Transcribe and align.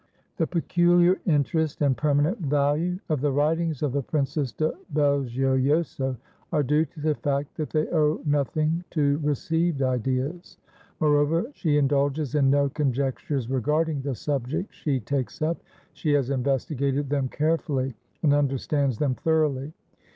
The 0.37 0.47
peculiar 0.47 1.19
interest 1.27 1.79
and 1.83 1.95
permanent 1.95 2.39
value 2.39 2.97
of 3.09 3.21
the 3.21 3.31
writings 3.31 3.83
of 3.83 3.91
the 3.93 4.01
Princess 4.01 4.51
de 4.51 4.73
Belgiojoso 4.95 6.17
are 6.51 6.63
due 6.63 6.85
to 6.85 6.99
the 6.99 7.13
fact 7.13 7.55
that 7.57 7.69
they 7.69 7.87
owe 7.89 8.19
nothing 8.25 8.83
to 8.89 9.19
received 9.19 9.83
ideas. 9.83 10.57
Moreover, 10.99 11.51
she 11.53 11.77
indulges 11.77 12.33
in 12.33 12.49
no 12.49 12.67
conjectures 12.67 13.47
regarding 13.47 14.01
the 14.01 14.15
subjects 14.15 14.75
she 14.75 14.99
takes 14.99 15.39
up, 15.39 15.61
she 15.93 16.13
has 16.13 16.31
investigated 16.31 17.11
them 17.11 17.27
carefully, 17.29 17.93
and 18.23 18.33
understands 18.33 18.97
them 18.97 19.13
thoroughly. 19.13 19.71